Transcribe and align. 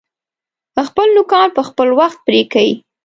خپل 0.87 1.07
نوکان 1.17 1.47
پر 1.77 1.89
وخت 1.99 2.19
پرې 2.25 2.41
کئ! 2.53 2.69